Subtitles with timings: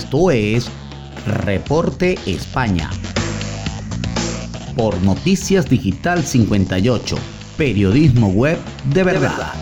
[0.00, 0.66] Esto es
[1.44, 2.88] Reporte España.
[4.74, 7.16] Por Noticias Digital 58,
[7.58, 8.58] periodismo web
[8.94, 9.52] de verdad.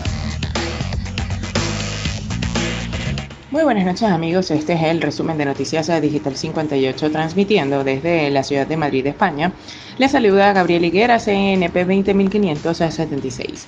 [3.51, 8.43] Muy buenas noches amigos, este es el resumen de Noticias Digital 58 transmitiendo desde la
[8.43, 9.51] ciudad de Madrid, España.
[9.97, 13.67] Les saluda Gabriel Higuera, CNP 20576.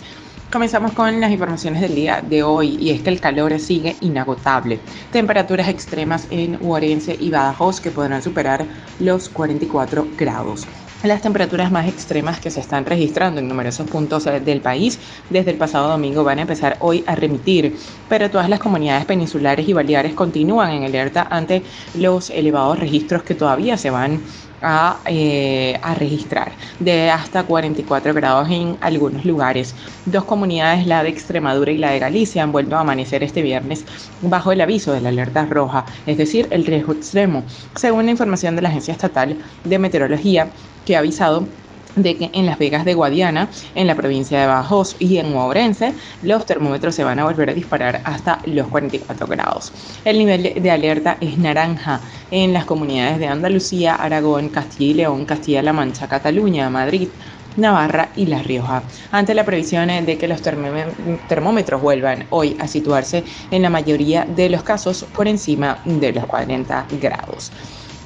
[0.51, 4.79] Comenzamos con las informaciones del día de hoy y es que el calor sigue inagotable.
[5.09, 8.65] Temperaturas extremas en Huarense y Badajoz que podrán superar
[8.99, 10.67] los 44 grados.
[11.03, 14.99] Las temperaturas más extremas que se están registrando en numerosos puntos eh, del país
[15.31, 17.75] desde el pasado domingo van a empezar hoy a remitir,
[18.07, 21.63] pero todas las comunidades peninsulares y baleares continúan en alerta ante
[21.95, 24.21] los elevados registros que todavía se van
[24.61, 29.73] a, eh, a, registrar de hasta 44 grados en algunos lugares.
[30.05, 33.85] Dos comunidades, la de Extremadura y la de Galicia, han vuelto a amanecer este viernes
[34.21, 37.43] bajo el aviso de la alerta roja, es decir, el riesgo extremo,
[37.73, 40.51] según la información de la Agencia Estatal de Meteorología,
[40.85, 41.47] que ha avisado
[41.95, 45.93] de que en Las Vegas de Guadiana, en la provincia de Bajos y en Ourense,
[46.21, 49.73] los termómetros se van a volver a disparar hasta los 44 grados.
[50.05, 51.99] El nivel de alerta es naranja
[52.31, 57.09] en las comunidades de Andalucía, Aragón, Castilla y León, Castilla-La Mancha, Cataluña, Madrid,
[57.57, 63.25] Navarra y La Rioja, ante la previsión de que los termómetros vuelvan hoy a situarse
[63.51, 67.51] en la mayoría de los casos por encima de los 40 grados.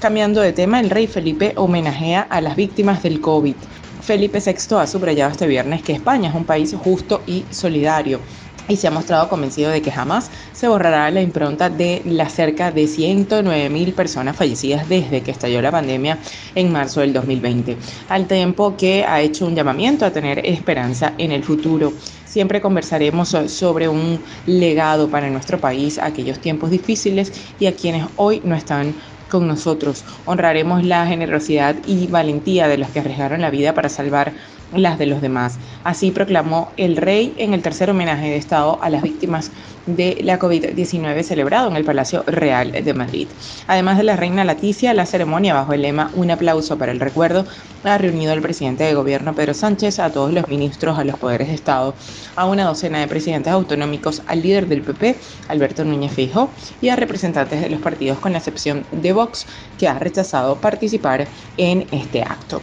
[0.05, 3.55] Cambiando de tema, el rey Felipe homenajea a las víctimas del COVID.
[4.03, 8.19] Felipe VI ha subrayado este viernes que España es un país justo y solidario
[8.67, 12.71] y se ha mostrado convencido de que jamás se borrará la impronta de las cerca
[12.71, 16.19] de 109 mil personas fallecidas desde que estalló la pandemia
[16.53, 17.75] en marzo del 2020,
[18.07, 21.91] al tiempo que ha hecho un llamamiento a tener esperanza en el futuro.
[22.25, 28.41] Siempre conversaremos sobre un legado para nuestro país, aquellos tiempos difíciles y a quienes hoy
[28.43, 28.93] no están
[29.27, 30.05] con nosotros.
[30.25, 34.35] Honraremos la generosidad y valentía de los que arriesgaron la vida para salvar
[34.73, 35.57] las de los demás.
[35.83, 39.51] Así proclamó el rey en el tercer homenaje de Estado a las víctimas
[39.85, 43.27] de la COVID-19 celebrado en el Palacio Real de Madrid.
[43.67, 47.45] Además de la reina Leticia, la ceremonia bajo el lema Un aplauso para el recuerdo
[47.83, 51.47] ha reunido al presidente de gobierno Pedro Sánchez, a todos los ministros, a los poderes
[51.49, 51.93] de Estado,
[52.35, 55.15] a una docena de presidentes autonómicos, al líder del PP,
[55.49, 56.49] Alberto Núñez Fijo,
[56.81, 59.45] y a representantes de los partidos con la excepción de Vox,
[59.77, 61.27] que ha rechazado participar
[61.57, 62.61] en este acto.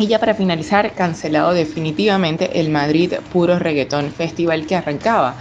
[0.00, 5.36] Y ya para finalizar, cancelado definitivamente el Madrid Puro Reggaetón Festival que arrancaba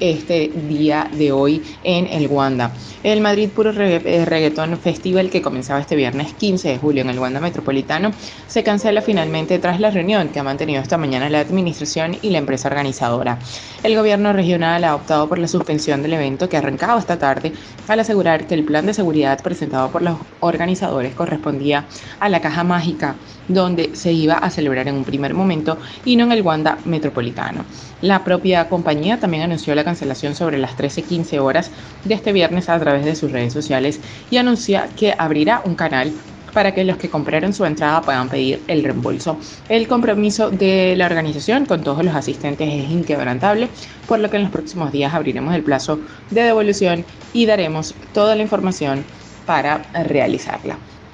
[0.00, 2.72] este día de hoy en el Wanda.
[3.02, 7.18] El Madrid Puro eh, Reggaeton Festival que comenzaba este viernes 15 de julio en el
[7.18, 8.12] Wanda Metropolitano
[8.46, 12.38] se cancela finalmente tras la reunión que ha mantenido esta mañana la administración y la
[12.38, 13.38] empresa organizadora.
[13.82, 17.52] El gobierno regional ha optado por la suspensión del evento que arrancaba esta tarde
[17.88, 21.86] al asegurar que el plan de seguridad presentado por los organizadores correspondía
[22.20, 23.16] a la caja mágica
[23.48, 27.64] donde se iba a celebrar en un primer momento y no en el Wanda Metropolitano.
[28.00, 31.70] La propia compañía también anunció la cancelación sobre las 13:15 horas
[32.04, 36.12] de este viernes a través de sus redes sociales y anuncia que abrirá un canal
[36.54, 39.38] para que los que compraron su entrada puedan pedir el reembolso.
[39.68, 43.68] El compromiso de la organización con todos los asistentes es inquebrantable,
[44.06, 45.98] por lo que en los próximos días abriremos el plazo
[46.30, 49.04] de devolución y daremos toda la información
[49.46, 50.76] para realizarla.